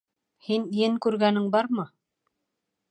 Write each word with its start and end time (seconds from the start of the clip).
Һин 0.47 0.65
ен 0.79 0.95
күргәнең 1.07 1.47
бармы? 1.57 1.87